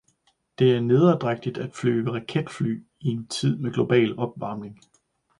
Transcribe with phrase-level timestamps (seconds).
[0.59, 4.79] Det er nederdrægtighed at flyve raketfly i en tid med global opvarmning